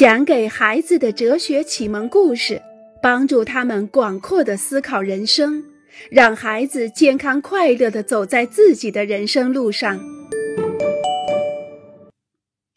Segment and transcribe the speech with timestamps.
[0.00, 2.62] 讲给孩子的哲学启蒙故事，
[3.02, 5.62] 帮助他们广阔的思考人生，
[6.10, 10.00] 让孩子健康快乐的走在自己的人生路上。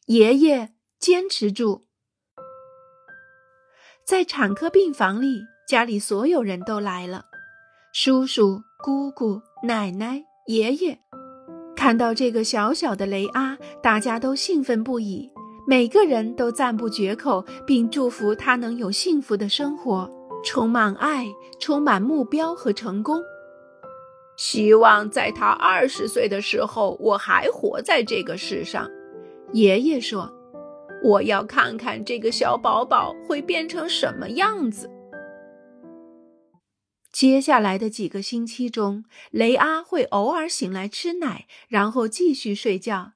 [0.07, 1.85] 爷爷坚持住。
[4.05, 7.23] 在产科病房里，家里所有人都来了，
[7.93, 10.97] 叔叔、姑姑、奶奶、爷爷，
[11.73, 15.31] 看到这个小小的雷阿，大家都兴奋不已。
[15.65, 20.09] 每个人都赞不绝口，并祝福他能有幸福的生活，
[20.43, 21.27] 充满爱，
[21.59, 23.21] 充满目标和成功。
[24.35, 28.89] 希望在他二十岁的时候，我还活在这个世上。
[29.53, 30.33] 爷爷说
[31.03, 34.89] ：“我要看看这个小宝宝会变成什么样子。”
[37.13, 43.11] 接下来的几个星期中，雷阿会偶尔醒来吃奶，然后继续睡觉。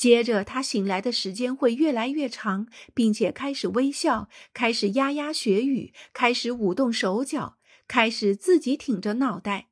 [0.00, 9.68] 接着，他醒来的时间会越来越长，并且开始微笑，开始牙牙学语，开始舞动手脚，开始自己挺着脑袋。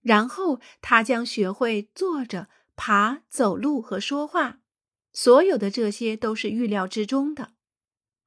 [0.00, 4.60] 然后，他将学会坐着、爬、走路和说话。
[5.12, 7.52] 所有的这些都是预料之中的。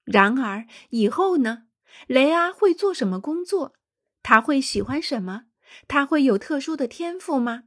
[0.04, 1.64] 然而，以后呢？
[2.06, 3.74] 雷阿会做什么工作？
[4.22, 5.46] 他会喜欢什么？
[5.88, 7.64] 他会有特殊的天赋吗？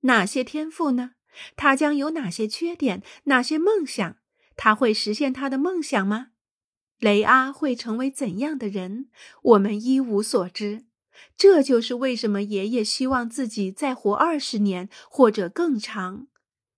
[0.00, 1.15] 哪些天赋呢？
[1.56, 3.02] 他将有哪些缺点？
[3.24, 4.16] 哪些梦想？
[4.56, 6.28] 他会实现他的梦想吗？
[6.98, 9.10] 雷阿会成为怎样的人？
[9.42, 10.86] 我们一无所知。
[11.36, 16.26] 这就是为什么爷爷希望自己再活二十年或者更长。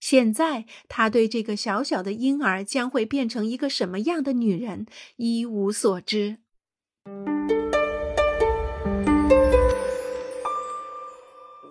[0.00, 6.38] 现在，他对这个小小的婴儿将会变成一个什么样的女人一无所知。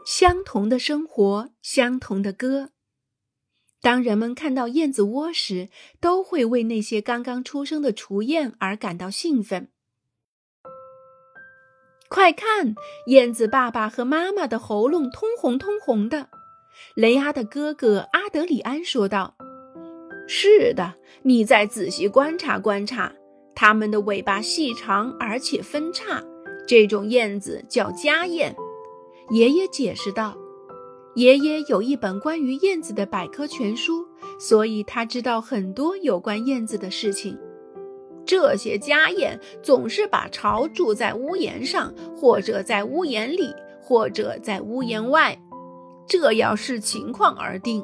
[0.06, 2.72] 相同的生活，相同的歌。
[3.88, 5.70] 当人们看到燕子窝时，
[6.02, 9.70] 都会为那些刚刚出生的雏燕而感到兴奋。
[12.10, 16.28] 快看，燕子爸爸和妈妈的喉咙通红通红的。
[16.96, 19.38] 雷阿的哥哥阿德里安说道
[20.28, 23.14] ：“是的，你再仔细观察观察，
[23.56, 26.22] 它们的尾巴细长而且分叉。
[26.68, 28.54] 这种燕子叫家燕。”
[29.32, 30.38] 爷爷解释道。
[31.18, 34.06] 爷爷有一本关于燕子的百科全书，
[34.40, 37.36] 所以他知道很多有关燕子的事情。
[38.24, 43.52] 这些家燕总是把巢筑在屋檐上，或者在屋檐里，
[43.82, 45.36] 或者在屋檐外，
[46.08, 47.84] 这要视情况而定。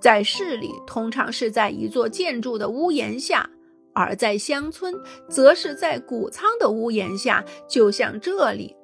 [0.00, 3.48] 在市里，通常是在一座建筑的屋檐下；
[3.94, 4.92] 而在乡村，
[5.28, 8.74] 则是在谷仓的屋檐下，就像这里。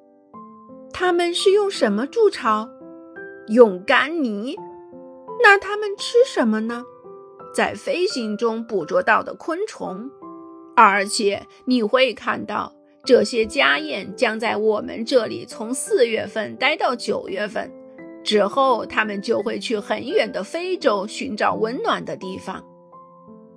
[0.93, 2.65] 他们是用什么筑巢？
[3.49, 4.55] 用干泥，
[5.43, 6.85] 那它们吃什么呢？
[7.53, 10.09] 在飞行中捕捉到的昆虫，
[10.75, 12.71] 而且你会看到
[13.03, 17.71] 这些家燕将在我们这里从四月份待到九月份，
[18.23, 22.63] 之后它们就会去很远的非洲寻找温暖的地方。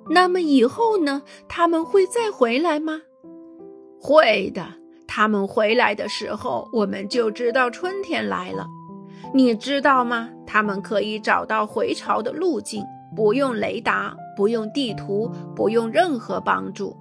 [0.08, 1.22] 那么以后呢？
[1.46, 3.02] 他们会再回来吗？
[4.00, 4.66] 会的，
[5.06, 8.66] 他们回来的时候，我们就知道春天来了。
[9.34, 10.28] 你知道吗？
[10.46, 12.84] 他们可以找到回巢的路径，
[13.16, 16.94] 不用雷达，不用地图，不用任何帮助。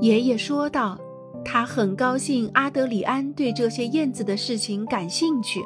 [0.00, 0.98] 爷爷说道
[1.44, 5.60] ：“他很高兴阿德里安对这些燕子的事情感兴趣。”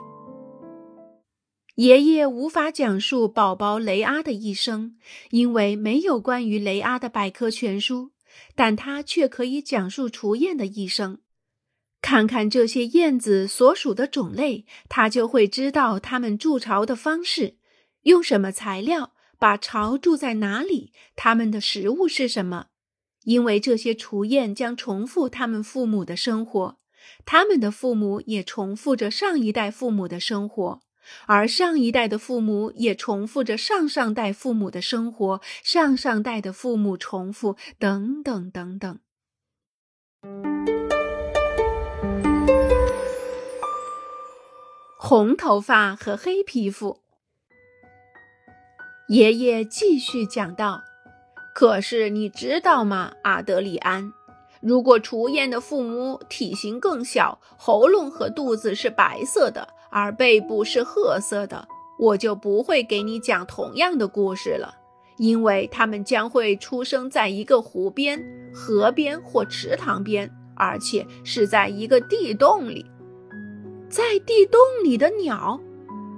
[1.76, 4.96] 爷爷无法讲述宝宝雷阿的一生，
[5.30, 8.10] 因为没有关于雷阿的百科全书，
[8.54, 11.18] 但他却可以讲述雏燕的一生。
[12.00, 17.56] 看看这些燕子所属的种类，他就会知道它们筑巢的方式，
[18.02, 22.66] 用什么材料，把巢筑在哪里，它们的食物是什么。
[23.24, 26.78] 因为这些雏燕将重复他们父母的生活，
[27.26, 30.80] 他们的父母也重复着上一代父母的生活，
[31.26, 38.98] 而上一代的父母也重复着上上代父母的生活，上上代的父母重复，等等等等。
[45.08, 46.98] 红头发和黑皮肤。
[49.08, 50.82] 爷爷继续讲道
[51.56, 54.12] ：“可是你知道吗，阿德里安？
[54.60, 61.66] 如果雏燕的父母体型更小，喉咙和肚子是白色的，而背部是褐色的，
[61.98, 64.74] 我就不会给你讲同样的故事了，
[65.16, 68.22] 因为他们将会出生在一个湖边、
[68.52, 72.84] 河边或池塘边，而且是在一个地洞里。”
[73.88, 75.58] 在地洞里的鸟，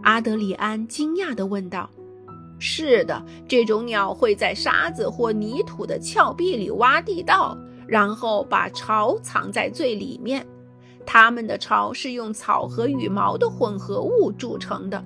[0.03, 1.89] 阿德里安惊讶地问道
[2.59, 7.57] ：“是的，这种鸟会在沙子或泥土的峭壁里挖地道，
[7.87, 10.45] 然后把巢藏在最里面。
[11.07, 15.03] 它们的巢是用草和羽毛的混合物铸成的。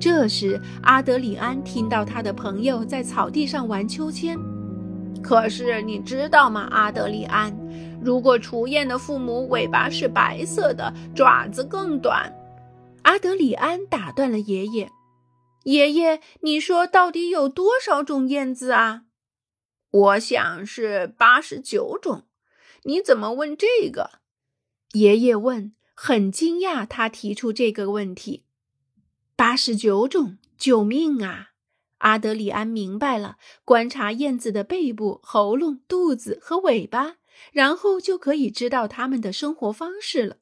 [0.00, 4.36] 这时，阿德里安听到他的朋友在草地上玩秋千。
[5.22, 7.54] 可是你知道吗，阿德里安？
[8.02, 12.32] 如果雏燕的父母尾巴是白色的，爪子更短。
[13.02, 14.90] 阿德里安打断了爷爷
[15.64, 19.02] ：“爷爷，你说到底有多少种燕子啊？”
[19.90, 22.26] 我想是八十九种。
[22.84, 24.20] 你怎么问这个？
[24.92, 28.46] 爷爷问，很惊讶他提出这个问题。
[29.36, 31.49] 八十九种，救命啊！
[32.00, 37.16] 阿德里安明白了，观察燕子的背部、喉咙、肚子和尾巴，
[37.52, 40.36] 然后就可以知道它们的生活方式了。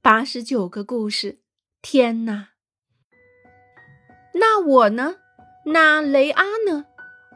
[0.00, 1.40] 八十九个故事，
[1.80, 2.48] 天哪！
[4.34, 5.16] 那我呢？
[5.66, 6.86] 那雷阿呢？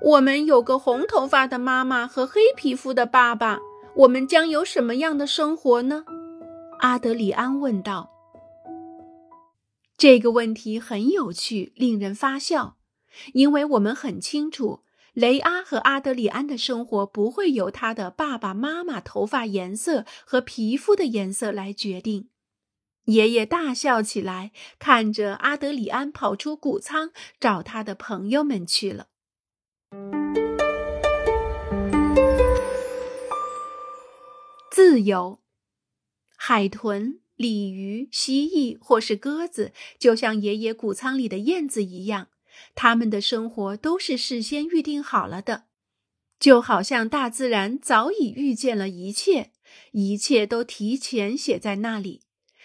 [0.02, 3.60] 我们有个红头发的妈妈和黑皮肤的爸爸，
[3.96, 6.04] 我们将有什么样的生活呢？
[6.80, 8.10] 阿德里安问道。
[9.96, 12.76] 这个问题很有趣，令人发笑。
[13.32, 14.82] 因为我们很清楚，
[15.12, 22.28] 雷阿和阿德里安的生活不会由他的爸爸妈妈头发颜色和皮肤的颜色来决定。
[23.06, 29.08] 爷爷大笑起来，看着阿德里安跑出谷仓找他的朋友们去了。
[34.70, 35.40] 自由，
[36.34, 42.28] 海豚、鲤鱼、蜥蜴或是鸽子，就像爷爷谷仓里的燕子一样。
[42.74, 45.64] 他们的生活都是事先预定好了的，
[46.38, 49.52] 就好像大自然早已预见了一切，
[49.92, 52.22] 一切都提前写在那里。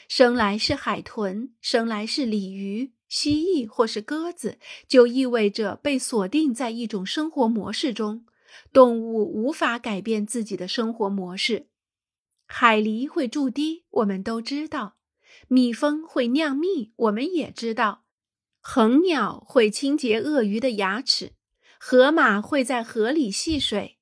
[0.07, 4.57] 生来是海豚，生来是鲤鱼、蜥蜴或是鸽子，
[4.87, 8.25] 就意味着被锁定在一种生活模式中。
[8.73, 11.67] 动物无法改变自己的生活模式。
[12.47, 14.95] 海狸会筑堤，我们都知道；
[15.47, 18.05] 蜜蜂会酿蜜，我们也知道。
[18.61, 21.31] 恒鸟会清洁鳄鱼的牙齿，
[21.79, 23.97] 河马会在河里戏水，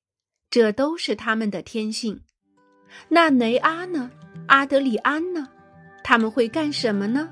[0.50, 2.22] 这都是它们的天性。
[3.08, 4.10] 那雷阿呢？
[4.48, 5.48] 阿德里安呢？
[6.02, 7.28] 他们会干什么呢？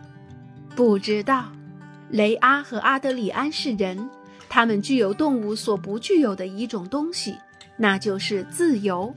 [0.75, 1.53] 不知道。
[2.11, 4.09] 雷阿和阿德里安是人，
[4.49, 7.37] 他们具有动物所不具有的一种东西，
[7.77, 9.13] 那就是自由。